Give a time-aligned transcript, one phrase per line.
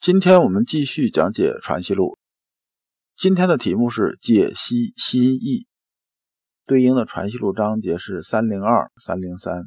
[0.00, 2.12] 今天我们继续讲解《传习录》，
[3.18, 5.66] 今天的题目是解析心意，
[6.64, 9.66] 对应的《传习录》章节是三零二、三零三。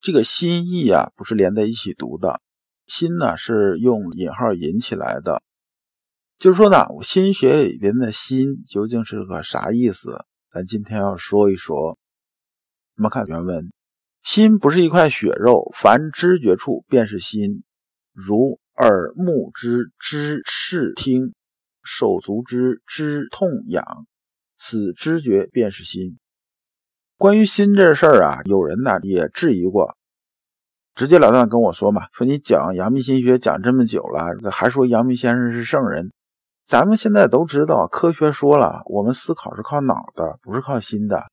[0.00, 2.40] 这个心意啊，不是连在一起读的，
[2.86, 5.42] 心呢是用引号引起来的。
[6.38, 10.24] 就是说呢，我心学里边的心究竟是个啥意思？
[10.50, 11.98] 咱今天要说一说。
[12.96, 13.70] 我们看原文：
[14.22, 17.62] 心不是一块血肉，凡知觉处便是心，
[18.14, 18.58] 如。
[18.78, 21.34] 耳目之知视听，
[21.82, 24.06] 手足之知痛痒，
[24.56, 26.16] 此知觉便是心。
[27.16, 29.96] 关于心这事儿啊，有人呢也质疑过，
[30.94, 36.12] 直截了当跟我说嘛，说你讲阳明心学讲这么久了，还说阳明先生是圣人。
[36.64, 41.24] 咱们现在都知道，科学说了，我们思考是靠脑的，不是靠心的。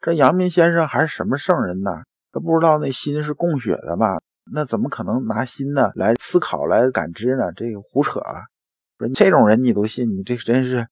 [0.00, 2.02] 这阳明先生还是什么圣人呢？
[2.32, 4.18] 他不知道那心是供血的吗？
[4.52, 7.52] 那怎么可能拿心呢来思考来感知呢？
[7.52, 8.42] 这个胡扯啊！
[8.98, 10.86] 说这种人你都信，你这真是。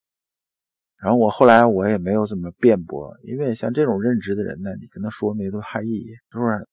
[0.99, 6.67] 然后我后来我也没有怎么辩驳，因为像这种认知的人呢，你跟他说没多大意义，是不是？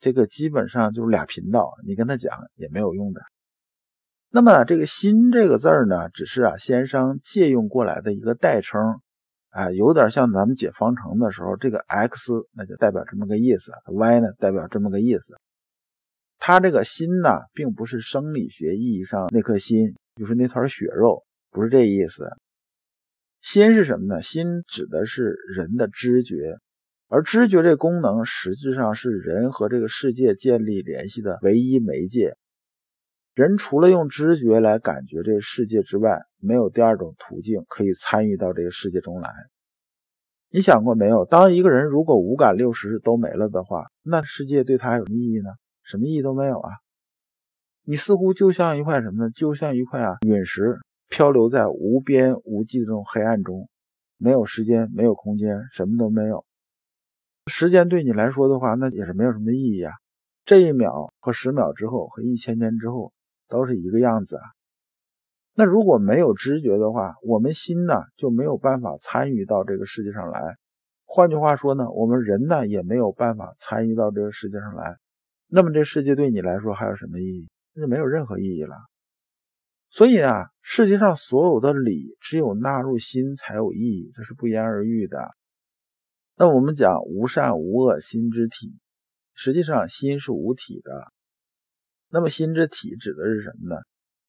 [0.00, 3.20] 这个基本上就是俩频道，你跟他讲也没有用的。
[4.30, 8.80] 那么这个心这个字儿呢，只是啊先生借用过来的一个代称，
[9.50, 15.34] 啊，有点像咱们解方程的时候，这个 x 那就代表这么个意思，y 呢代表这么个意思。
[16.42, 22.30] 他这个心呢，并不是生理学意义上那颗心，就是那团血肉，不是这意思。
[23.42, 24.22] 心是什么呢？
[24.22, 26.56] 心指的是人的知觉，
[27.08, 32.34] 而知觉这功能实际上是人和这个世界建立联系的唯一媒介。
[33.34, 39.30] 人除了用知觉来感觉这个世界之外，没有第二种途径可以参与到这个世界中来。
[40.50, 41.26] 你想过没有？
[41.26, 45.50] 当一个人如果五感六识都没了的话，那世界对他有意义呢？
[45.90, 46.70] 什么意义都没有啊！
[47.82, 49.30] 你似乎就像一块什么呢？
[49.30, 50.78] 就像一块啊陨石，
[51.08, 53.68] 漂流在无边无际的这种黑暗中，
[54.16, 56.44] 没有时间，没有空间，什么都没有。
[57.46, 59.92] 时间对你来说的话，那也是没有什么意义啊。
[60.44, 63.12] 这一秒和十秒之后和一千年之后
[63.48, 64.42] 都是一个样子啊。
[65.54, 70.56] 那如果没有知觉的话，我们心呢就没有办法参与到这个世界上来。
[71.04, 74.96] 换句话说呢，我们人呢也没有办法参与到这个世界上来。
[75.52, 77.48] 那么这世界对你来说还有什么意义？
[77.72, 78.76] 那就没有任何意义了。
[79.90, 85.30] 所以啊，世界上所有的理只有纳入心才有意义，这是不言而喻的。
[86.36, 88.78] 那我们讲无善无恶心之体，
[89.34, 91.12] 实际上心是无体的。
[92.08, 93.82] 那么心之体指的是什么呢？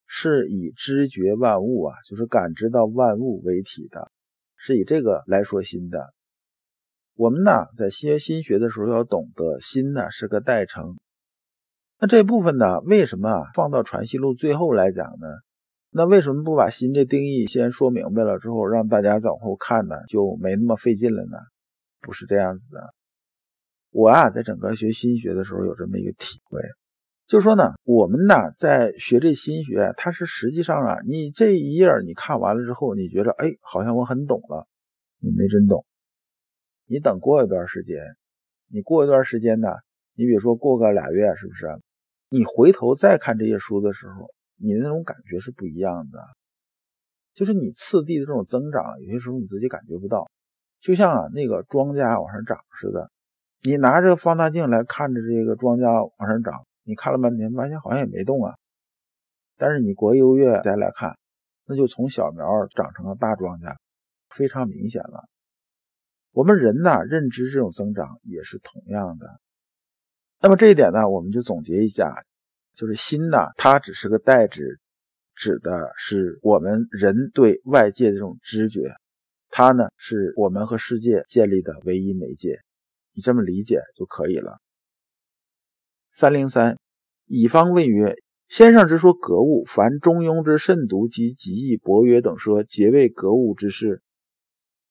[0.06, 4.10] 是以知觉万物啊，就是感知到万物为体的，
[4.56, 6.12] 是以这个来说心的。
[7.14, 10.96] 我们呢，在学心学的时候要懂得，心呢是个代称。
[12.02, 12.80] 那这部分呢？
[12.80, 15.28] 为什么放到传习录最后来讲呢？
[15.90, 19.94] 那为什么不把心这定义先说明白了之后，让大家往后看呢？
[20.08, 21.38] 就没那么费劲了呢？
[22.00, 22.92] 不是这样子的。
[23.90, 26.60] 我啊，在整个学心学的时候有这么一个体会，
[27.28, 34.66] 就说呢，我们呢在学这心学，它是实际上啊，你这一页你看完了之后，你觉得哎，好像我很懂了，
[35.20, 35.86] 你没真懂。
[36.86, 37.96] 你等过一段时间，
[38.66, 39.68] 你过一段时间呢，
[40.16, 41.68] 你比如说过个俩月，是不是？
[42.32, 46.18] 你回头再看这些书的时候，你的那种感觉是不一样的，
[47.34, 50.30] 就是你次第的这种增长，有些时候你自己感觉不到，
[50.80, 53.10] 就像啊那个庄稼往上涨似的。
[53.60, 58.54] 你拿着放大镜来看着这个庄稼往上涨，你看了半天，发现好像也没动啊。
[59.58, 61.18] 但是你过一个月再来看，
[61.66, 63.76] 那就从小苗长成了大庄稼，
[64.30, 65.28] 非常明显了。
[66.32, 69.26] 我们人呢，认知这种增长也是同样的。
[70.42, 72.12] 那么这一点呢，我们就总结一下，
[72.74, 74.80] 就是心呢，它只是个代指，
[75.36, 78.92] 指的是我们人对外界的这种知觉，
[79.50, 82.58] 它呢是我们和世界建立的唯一媒介，
[83.14, 84.58] 你这么理解就可以了。
[86.12, 86.76] 三零三，
[87.26, 88.16] 乙方问曰
[88.48, 94.02] ：“先生之说格物，凡中庸之慎独及极易博约等说，皆为格物之事。”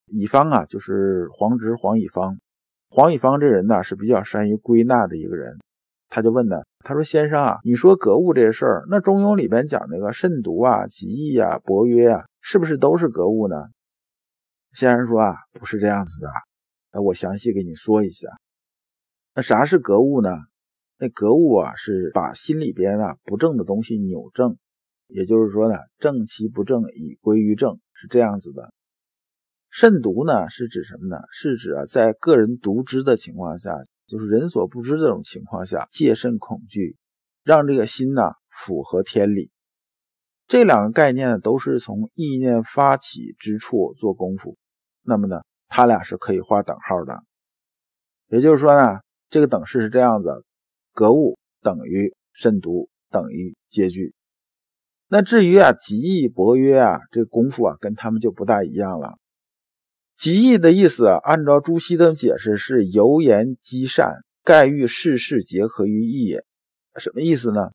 [0.07, 2.39] 乙方啊，就是黄直黄乙方。
[2.93, 5.57] 黄以芳这人呢是比较善于归纳的一个人，
[6.09, 13.55] 他就问呢，他说：“先生啊，你说格物这事儿，那《中庸》里边讲那个慎独啊、极易啊、伯约啊，是不是都是格物呢？”
[14.75, 16.27] 先生说：“啊，不是这样子的。
[16.91, 18.27] 那我详细给你说一下。
[19.33, 20.29] 那啥是格物呢？
[20.99, 24.57] 那格物啊，是把心里边啊不正的东西扭正，
[25.07, 28.73] 也就是说呢，正其不正以归于正，是这样子的。
[29.71, 31.18] 慎独呢，是指什么呢？
[31.31, 33.73] 是指啊，在个人独知的情况下。”
[34.07, 36.97] 就是人所不知这种情况下，戒慎恐惧，
[37.45, 39.50] 让这个心呢符合天理。
[40.47, 44.57] 这两个概念呢，都是从意念发起之处做功夫。
[45.01, 47.23] 那么呢，它俩是可以画等号的。
[48.27, 50.44] 也就是说呢，这个等式是这样子：
[50.91, 54.13] 格物等于慎独等于戒惧。
[55.07, 59.18] 那至于啊，极易博约啊，这功夫啊，跟他们就不大一样了。
[60.21, 66.45] 极易的意思，按照朱熹的解释是由言积善，盖欲世事结合于义也。
[66.97, 67.71] 什么意思呢？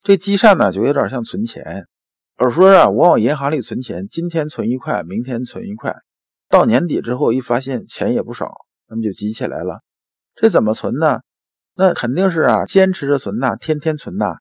[0.00, 1.86] 这积善呢，就有点像存钱。
[2.36, 5.96] 而说啊，我往银行里存钱，今天存一块，明天存一块，
[6.50, 8.52] 到年底之后一发现钱也不少，
[8.86, 9.80] 那么就积起来了。
[10.34, 11.20] 这怎么存呢？
[11.74, 14.36] 那肯定是啊，坚持着存呐，天天存呐。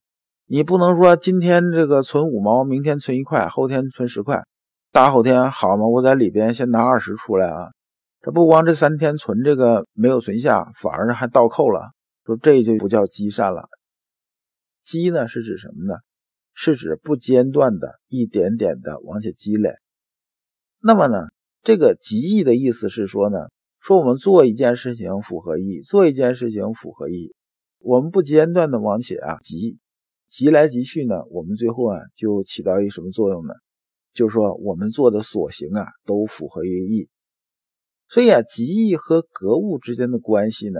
[0.45, 4.43] 你不能说今天这个存五毛，明天存一块，后天存十块。
[4.91, 5.85] 大后天好吗？
[5.87, 7.67] 我在里边先拿二十出来啊！
[8.21, 11.91] 这不光这三天存这个没有存下，反而还倒扣了。
[12.25, 13.69] 说这就不叫积善了。
[14.81, 15.99] 积呢是指什么呢？
[16.53, 19.75] 是指不间断的一点点的往下积累。
[20.81, 21.27] 那么呢，
[21.61, 23.49] 这个极易的意思是说呢，
[23.79, 27.35] 说我们做一件事情符合意，做一件事情符合意，
[27.79, 29.77] 我们不间断的往起啊积，
[30.27, 33.53] 积来积去呢，我们最后啊就起到一什么作用呢？
[34.17, 37.07] 就是说，我们做的所行啊，都符合于义。
[38.09, 40.79] 所以啊，极义和格物之间的关系呢，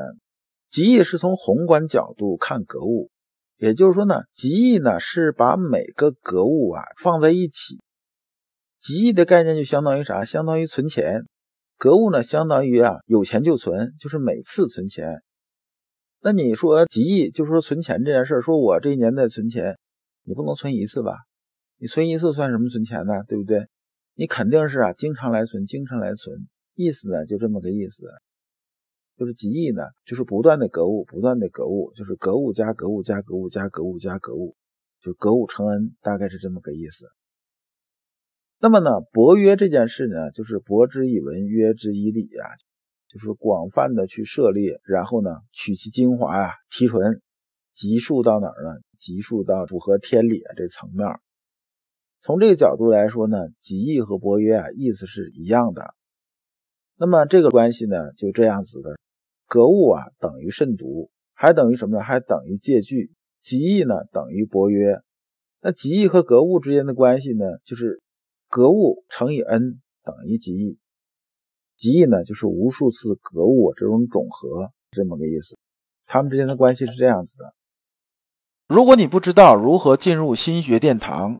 [0.72, 3.12] 极义是从宏观角度看格物，
[3.58, 7.80] 也就是说呢，极义呢是把每个格物啊放在一起。
[8.80, 10.26] 极义的概念就相当于啥？
[10.26, 11.22] 相当于存钱。
[11.78, 15.22] 格物呢，相当于啊有钱就存，就是每次存钱。
[16.22, 19.78] 那你说极义就是说存钱这件事说我这一年在存钱，
[20.24, 21.14] 你不能存一次吧？
[21.80, 23.24] 你存一次算什么存钱呢？
[23.28, 23.68] 对不对？
[24.16, 28.08] 你肯定是啊，经常来存，经常来存，意思呢就这么个意思，
[29.16, 34.56] 就是极易呢，就是不断的格物，不断的格物，就是格物加格物加格物加格物加格物，
[35.02, 37.06] 就格物成恩，大概是这么个意思。
[38.60, 42.46] 那么呢，博约这件事呢，就是博之以文，约之以礼啊，
[43.08, 47.22] 就是广泛的去涉猎，然后呢，取其精华呀，提纯，
[47.76, 48.82] 集数到哪儿呢？
[48.98, 51.08] 集数到符合天理啊这层面。
[52.22, 55.94] 从这个角度来说呢，极易和伯约啊意思是一样的。
[56.96, 58.98] 那么这个关系呢就这样子的，
[59.48, 62.04] 格物啊等于慎独，还等于什么呢？
[62.04, 63.12] 还等于借据。
[63.40, 65.00] 极易呢等于伯约。
[65.62, 68.02] 那极易和格物之间的关系呢，就是
[68.50, 70.78] 格物乘以 n 等于极易。
[71.78, 75.56] 极易呢就是无数次格物这种总和，这么个意思。
[76.08, 77.54] 他们之间的关系是这样子的。
[78.68, 81.40] 如果你不知道如何进入心学殿堂，